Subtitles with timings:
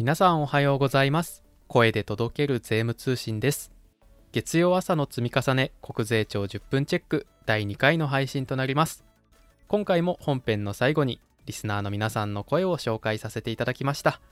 [0.00, 1.42] 皆さんおはようございます。
[1.68, 3.70] 声で届ける税務通信です。
[4.32, 9.04] 月曜朝の積み重ね国税庁10分チェック第2回の配信となります。
[9.68, 14.22] 今回も本編の最後にリスナーの皆さんの声を紹介させていただきました。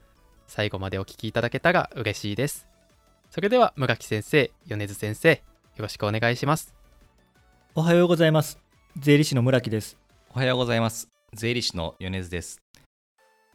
[0.46, 2.66] 最後までお聞きいただけたら嬉しいです。
[3.29, 5.36] それでは村木先生米津先生よ
[5.76, 6.75] ろしくお願いします。
[7.75, 8.58] おはようございます。
[8.96, 9.98] 税理士の村木です。
[10.35, 11.11] おはようございます。
[11.35, 12.62] 税理士の米津です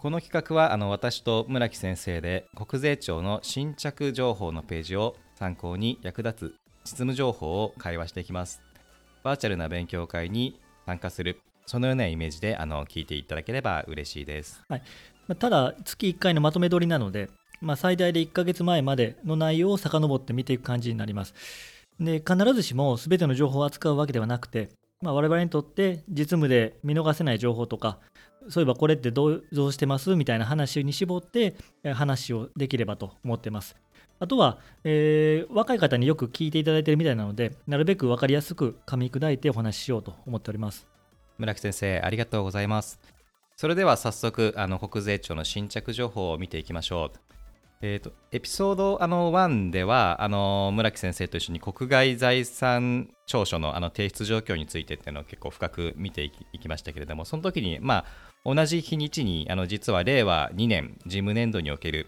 [0.04, 8.62] この企画はあの私と村木先生で国税庁の新着情報のページを参考に役立つ実務情報を会話していきます。
[9.24, 14.84] バーチャルな勉強会に参加するそのようなイメージであの聞いていただければ嬉しいです、はい。
[15.30, 17.30] まあただ月1回のまとめ撮りなので、
[17.62, 21.34] まあ、最大で1ヶ月前までの内容を遡って見ていく感じになります。
[21.98, 24.68] で必ずしも全ての情報を扱うわけではなくて、
[25.02, 28.00] まあ、我々にとって実務で見逃せない情報とか
[28.50, 30.16] そういえばこれってどうどうしてます？
[30.16, 33.76] みたいな話に絞ってえ話をできればと思ってます。
[34.20, 40.88] あとは、えー若い方によく聞いていただいているみたいなのでなるべく分かりやすく噛み砕いてお話ししようと思っております。
[41.38, 43.00] 村木先生ありがとうございます。
[43.58, 47.33] それでは早速あの国税庁の新着情報を見ていきましょう。
[47.86, 58.06] えー、とエピソードあの1ではあの村木先生と一緒に国外財産調書のあの提出状況についてっていうのを結構深く見ていきいきましたけれどもその時に、ま
[58.46, 62.08] あ、同じ日にちにあの実は令和2年事務年度における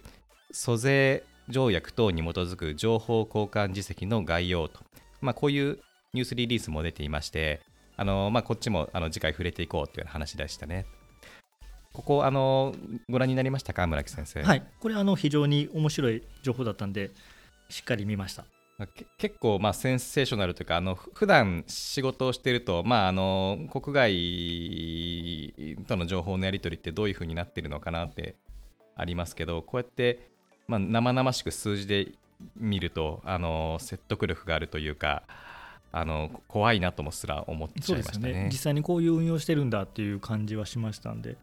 [0.52, 4.80] 租税条約等に基づく情報交換実績の概要と、
[5.20, 5.80] まあ、こういう
[6.14, 7.60] ニュースリリースも出ていまして
[7.98, 10.86] あの、まあ、こっちもあの次回触れていこうという話でしたね。
[11.96, 12.76] ここあの
[13.10, 14.44] ご覧になりましたか村木先生？
[14.44, 17.12] はいこれあの非常に面白い情報だったんで
[17.70, 18.46] しっかり見ました
[19.18, 28.36] 結構まあセンセーショナルというかあのふ普段仕事をしていると、まあ、あの国外との情報のやり取りってどういうふうになっているのかなって
[28.98, 30.30] ありますけどこうやって、
[30.68, 32.10] まあ、生々しく数字で
[32.58, 35.24] 見るとあの説得力があるというか
[35.98, 38.34] あの怖いなともすら思っちゃいますしたね。
[38.34, 41.38] ね実際にこういう運用してるんだっていう感じはしましたんで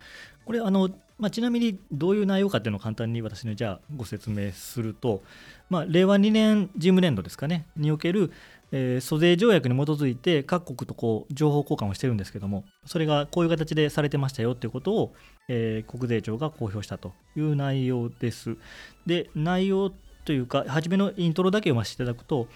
[0.44, 5.22] これあの、まあ、ちなみにどういう内容かっていうのを簡単に私のじゃあご説明すると、
[5.70, 8.30] まあ、令和2年事務年度ですかねにおける、
[8.72, 15.14] えー租税条約に基づいて各国とこう情報交換をしてるんですけどもそれがこういう形でされてましたよっていうことを、
[15.48, 18.58] えー国税庁が公表したという内容です。
[19.06, 19.92] で内容
[20.26, 22.48] というか初めのイントロだけ読ませていただくと、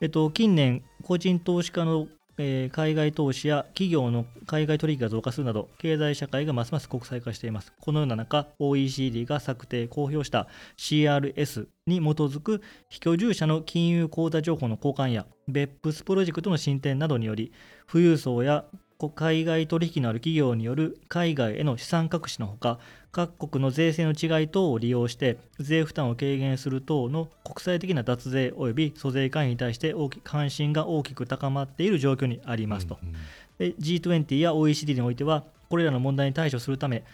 [0.00, 2.06] えっと、近年個人投資家の
[2.40, 7.72] えー海外投資や企業の海外取引が増加するなど経済社会がますます国際化しています。
[7.80, 17.52] このような中 OECD が策定公表した CRS に基づく非居住者の金融口座情報の交換や BEPS プロジェクトの進展などにより
[17.90, 18.64] 富裕層や
[19.14, 22.80] 海外取引のある企業による海外への資産隠しのほか
[23.12, 32.98] 各国の税制の違い等を利用して税負担を軽減する等の国際的な脱税及び租税回避に対して大き関心が大きく高まっている状況にありますと。
[33.02, 33.14] うんうん
[33.58, 37.04] で G20 や OECD においてはこれらの問題に対処するため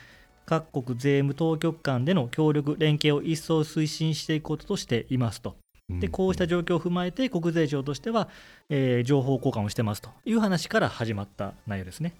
[0.46, 5.56] 各国税務当局間での協力連携を一層推進していくこととしていますと
[5.90, 8.28] でこうした状況を踏まえて国税庁としては、
[8.70, 12.14] えー情報交換をしてますという話から始まった内容ですね。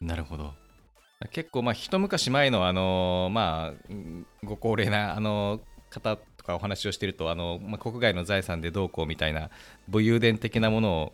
[0.00, 0.54] なるほど。
[1.30, 9.50] 結構まあ一昔前のあのまあうんご高齢なあの方とかお話をしているとあの、まあ、国外の財産でどうこうみたいな
[9.88, 11.12] 武勇伝的なものを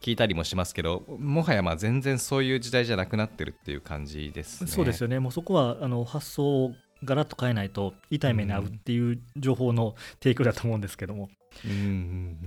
[0.00, 4.70] 聞いたりもしますけどもはやまあ全然そういう時代じゃなくなってるっていう感じですね。
[4.70, 6.72] そうですよねもうそこはあの発想を
[7.04, 11.30] ガラッと変えないと痛い目に遭うっていう情報の提供だと思うんですけども、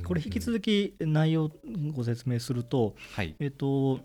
[0.04, 1.52] これ引き続き内容を
[1.94, 3.36] ご説明すると、はい。
[3.40, 4.00] えっと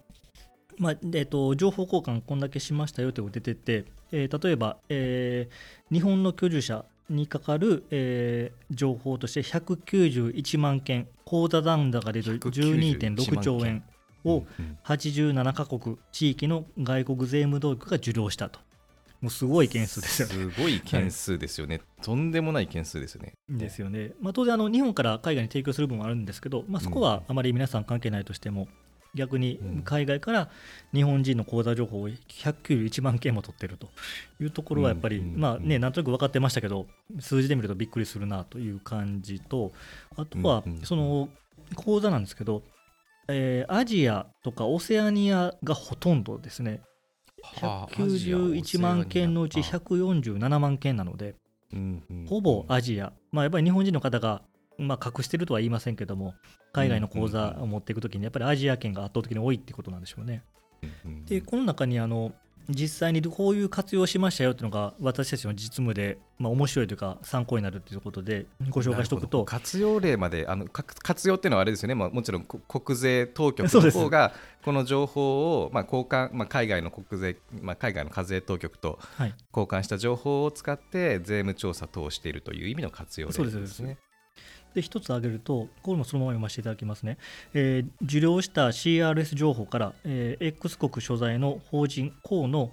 [0.78, 13.83] まあえっと、情報交換こんだけしましたよというのが出てて、えー例えば、えー日本の居住者にかかる、えー情報として191万件口座残高で12.6兆円
[14.25, 14.78] をうんうん。
[14.84, 18.60] 87カ国地域の外国税務当局が受領したと
[19.21, 20.34] もうすごい件数ですよね。
[20.34, 21.81] すごい件数ですよね。
[22.03, 23.34] とんでもない件数ですよね。
[23.49, 24.13] ですよね。
[24.21, 28.69] まあ、当然あの、日本から海外に提供する分もあるんですけど、まあ、そこはあまり皆さん関係ないとしても、
[29.15, 30.51] 逆にうん海外から
[30.95, 33.89] 日本人の口座情報を191万件も取ってると
[34.41, 36.87] いうところはやっぱり、うんまあね、なんとなく分かってましたけど、
[37.19, 39.72] 数字で見るとびっくりするなという感じと、
[40.17, 41.28] あとはその
[41.75, 42.63] 口座なんですけど、
[43.28, 46.81] えーアジアとかオセアニアがほとんどですね、
[47.57, 51.34] 191万件のうちオセアニア147万件なので、
[51.72, 52.27] うんうん。
[52.27, 54.42] ほぼアジア、まあ、やっぱり日本人の方が、
[54.78, 56.34] まあ、隠してるとは言いませんけども、
[56.72, 60.42] 海外の口座を持っていくときに、やっぱりアジア圏が圧倒的に多いってことなんでしょうね。
[61.04, 61.25] うんうん。
[61.25, 62.33] で、この中にあの、
[62.68, 69.45] 実際にこういう活用しましたよっていうのが私たちの実務で、まあ、面白いというか参考になるということでご紹介しておくと。
[69.45, 74.33] 活用例まであの活用っていうのはあれですよね、まあ、もちろん国税当局の方が
[74.65, 83.98] この情報を、まあ、交換、まあ、海外の国税、まあ、海外の課税当局と交換した情報を使って税務調査等をしているという意味の活用例ですね。
[84.75, 87.19] で一つ挙げると、これもそのまま読ませていただきますね、
[87.55, 92.71] えー、受領した CRS 情報から、えー、X 国所在の法人等の、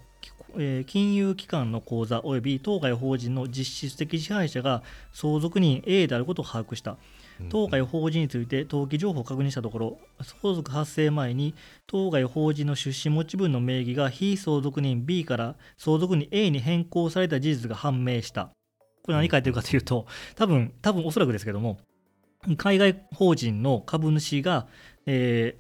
[0.58, 6.98] えー、金融機関の口座及び当該法人の実質的支配者が相続人 A であることを把握した。
[7.50, 11.54] 当該法人について登記情報を確認したところ、相続発生前に
[11.86, 18.50] 当該法人の出資持ち分の名義が非相続人 B から相続人 A に変更された事実が判明した。
[19.04, 20.06] これ何書いてるかというと、
[20.36, 21.78] 多分、多分おそらくですけども、
[22.56, 24.68] 海外法人の株主が、
[25.06, 25.56] え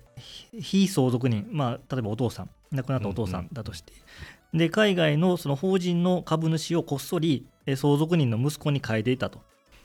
[0.54, 4.00] ー、非相続人、まあ、例えばお父さん、亡くなったお父さんだとして、うん。
[4.54, 9.42] うん、で海外のその法人の株主をこっそり相続人の息子に変えていたと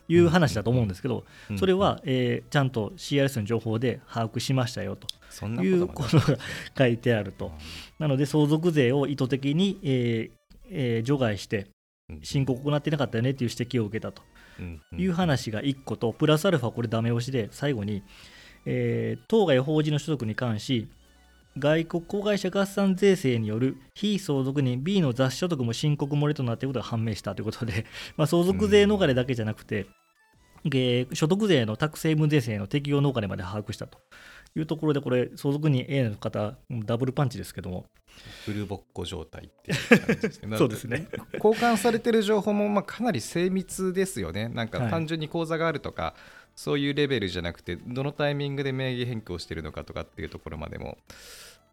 [0.09, 1.25] いう話だと思うんですけど、
[1.57, 6.39] それは、えー、ちゃんと CRS の情報で把握しましたよということが
[6.77, 7.53] 書いてあると。
[7.99, 11.67] なので相続税を意図的に、えーえー、除外して
[12.23, 14.23] 申告を行っていなかったよねという指摘を受けたと
[14.97, 18.03] いう話が1個と、プラスアルファこれダメ押しで最後に、
[18.67, 20.89] えー、当該法人の所得に関し、
[21.59, 27.85] 外国公害者合算税制による非相続人 B の雑所得も申告漏れとなっていることが判明したということで、
[28.17, 29.87] まあ、相続税逃れだけじゃなくて、
[31.13, 33.99] 所得税の宅成分税制の適用逃れまで把握したと。
[34.55, 37.87] いうところで、これ、相続人 A の方、ダブルパンチですけども。
[38.45, 40.57] フルボッコ状態っていう感じですね。
[40.59, 41.09] そうですね
[41.43, 44.49] 交換されてる情報もまあかなり精密ですよね。
[44.49, 46.21] なんか単純に口座があるとか、はい、
[46.55, 50.99] そういうレベルじゃなくて、どのタイミングで名義変更してるのかとかっていうところまでも。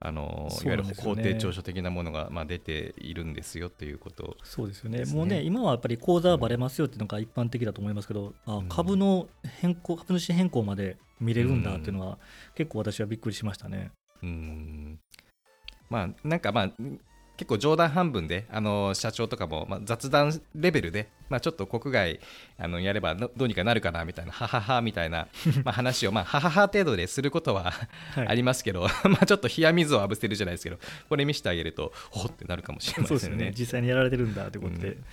[0.01, 9.27] あの、ね、いわゆる法定調書的なものが、まあ、出ているんですよということ、そうですよね、もうね、今はやっぱり口座はばれますよっていうのが一般的だと思いますけど、あ株の
[9.59, 12.17] 変更、株主変更まで見れるんだっていうのは、
[12.55, 13.91] 結構私はびっくりしましたね。
[14.21, 14.99] うん
[15.89, 16.71] まあ、なんかまあ
[17.39, 22.19] 結構冗談半分であの社長とかも、まあ、雑談レベルで、まあ、ちょっと国外
[22.57, 25.29] あのやればどうにかなるかなみたいなはははみたいな
[25.63, 27.71] まあ話を、まあ、ははは程度ですることは
[28.17, 33.45] ありますけど、 まあちょっと冷や水を浴びせるじゃないですけどこれ見せてあげるとほってなるかもしれませんね。
[33.45, 34.89] ね実際にやられてるんだということで。
[34.89, 35.05] うん、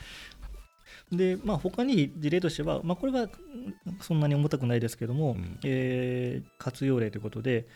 [1.13, 3.29] でまあ、他に事例としては、まあ、これは
[4.01, 7.69] そんなに重たくないですけども、うん、えー、活用例ということで、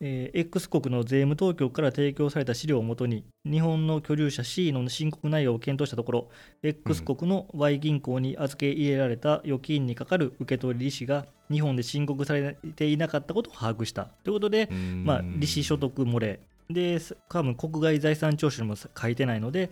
[0.00, 6.28] えー、X 国の税務当局から提供された資料をもとに日本の居住者 C の申告内容を検討したところ、
[6.62, 14.68] X 国の Y 銀行に預け入れられた預金にかかる受取利子が日本で申告されていなかったことを把握したということで、
[15.04, 16.40] まあ、利子所得漏れ。
[16.68, 16.98] で
[17.28, 19.70] 多分国外財産徴収にも書いてないので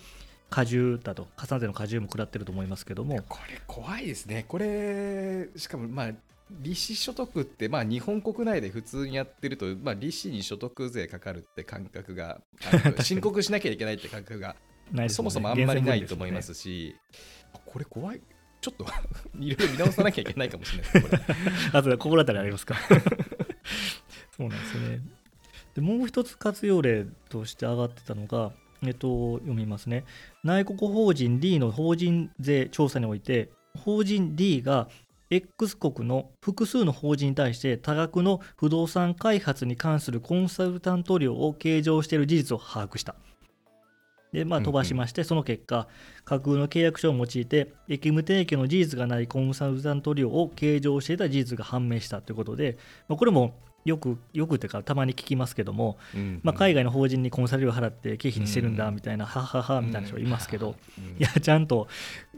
[0.52, 3.22] 加重だと加算税の加重も食らってると思いますけども。
[3.28, 4.44] これ怖いですね。
[4.46, 6.12] これしかもまあ
[6.60, 12.42] 利子所得って、まあ、日本国内で普通にやってると、まあ、利子に所得税かかるって感覚が、
[13.00, 14.54] 申告しなきゃいけないって感覚が、
[14.90, 16.94] ね、そもそもあんまりないと思いますし、
[17.54, 18.20] ね、これ怖い、
[18.60, 18.84] ちょっと
[19.40, 21.26] いろいろ見直さなきゃいけないかもしれないです、
[21.72, 22.76] あとで心当たりありますか？
[24.36, 25.00] そうなんですよね。
[25.74, 28.52] でもう一つ活用例として上がってたのが、
[28.84, 30.04] えっと、読みますね。
[30.44, 34.88] 内国法人 D の法人税調査において、法人 D が
[35.30, 43.14] X 国の複数の法人に対して多額の不動産開発に関するコンサルタント料を計上している事実を把握した。
[44.32, 45.88] で、まあ、飛ばしまして、その結果、
[46.24, 52.78] 架空の契約書を用いて、役務提供の事実がないコンサルタント料を計上していた事実が判明したということで、
[53.08, 53.54] まあ、これも
[53.84, 56.20] よく、よくというか、たまに聞きますけども、うん。
[56.20, 60.76] うん、まあ、海外の法人にコンサル料を払って経費にしてるんだみたいな、はははみたいな人がいますけど、
[61.18, 61.22] い。
[61.22, 61.88] や、ちゃんと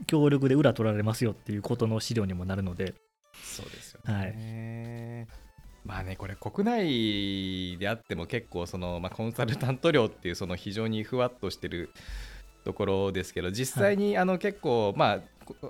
[0.07, 2.95] 協力で裏取られますよっていうことの資料にもなるので、
[3.43, 4.13] そうですよね。
[4.13, 5.45] はい。
[5.85, 11.91] まあね、これ国内であっても結構その、まあ、コンサルタント料っていうその非常にふわっとしてる
[12.63, 15.19] ところですけど実際にあの結構、まあ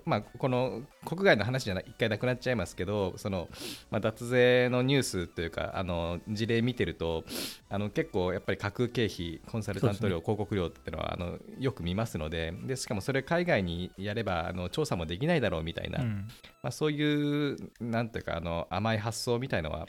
[0.05, 3.49] まあ、この国外の話じゃない一回なくなっちゃいますけどその、
[3.91, 7.23] まあ、脱税のニュースというかあの事例見てると
[7.69, 16.27] あの結構やっぱり架空経費コンサルタント料、ね、広告料っていうのはあのよく見ますのででしかもそれ海外にやればあの調査もできないだろうみたいな、うん、
[16.63, 19.87] まあ、そういうなんていうかあの甘い発想みたいのは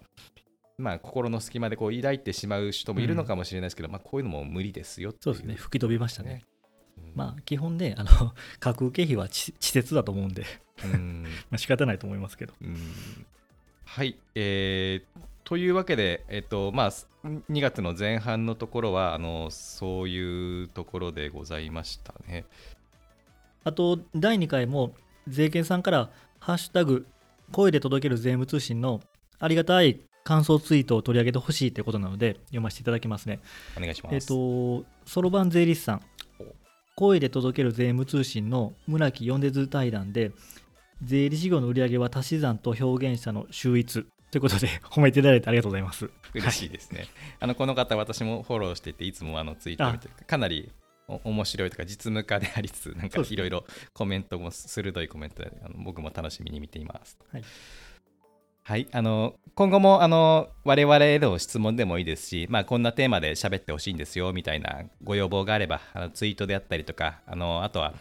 [0.79, 5.55] まあ、心の隙間でこう抱いてしまう人もいるのかもしれないですけど、うん、まあ、こういうのも無理ですよそうですね。
[5.55, 6.43] 吹き飛びましたね。
[7.15, 8.11] まあ、基本ね、あの
[8.61, 10.45] 架空経費は稚拙だと思うんで
[10.85, 12.53] うん まあ仕方ないと思いますけど。
[13.85, 22.45] はい、えーというわけで、えっとまあ、2月の前半のところはあのそういうところでございましたね。
[23.63, 24.93] あと第2回も
[25.29, 26.11] 税券さんから
[26.41, 27.07] 「ハッシュタグ
[27.53, 29.01] 声で届ける税務通信」の
[29.39, 33.39] ありがたい感想ツイートを取り上げてほしいということなので読ませていただきますね。
[33.77, 34.15] お願いします。
[34.17, 36.03] えっ、とそろばん税理士さん
[36.97, 40.33] 声で届ける税務通信の村木ヨンデズ対談で
[41.03, 46.09] 税理事業の売上は足し算と表現者の秀逸ということで 褒めていただいてありがとうございます。
[46.33, 47.07] 嬉しいですね。
[47.39, 50.73] あのこの方、私もフォローしていて、いつもあのツイートを見てかなり
[51.07, 57.19] お面白いとか実務家でありつつ、なんかいろいろコメントも鋭いコメントであの僕も楽しみに見ています。
[57.31, 57.45] はい
[58.67, 67.95] はい、あの今後もあの我々への質問でもいいですし、まあ、こんなテーマで喋ってほしいんですよみたいなご要望があればあのツイートであったりとかあのあとは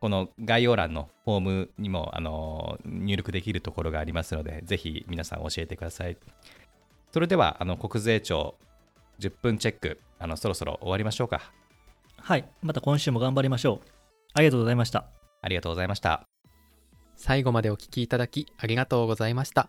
[0.00, 6.16] この概要欄のフォームにもあの入力できるところがありますのでぜひ皆さん教えてください
[7.12, 8.56] それではあの国税庁
[9.20, 11.52] 10分チェックあのそろそろ終わりましょうか
[12.16, 13.88] はい、また今週も頑張りましょう。
[14.34, 15.06] ありがとうございました。
[15.42, 16.26] ありがとうございました
[17.16, 19.68] 最後までお聞きいただきありがとうございました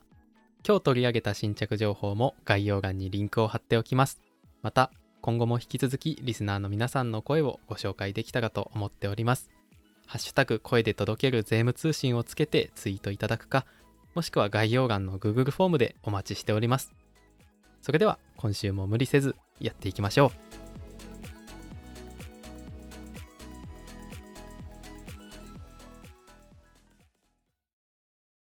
[0.68, 4.22] 今日取り上げた新着情報も概要欄にリンクを貼っておきます。
[4.62, 9.50] また今後も引き続きリスナーの皆さんの声をご紹介できたらと思っております。
[10.06, 13.66] ハッシュタグ声で届ける税務通信をつけてツイートいただくか
[14.16, 16.94] もしくは概要欄の Google フォームでお待ちしております。
[17.82, 20.59] それでは今週も無理せずやっていきましょう。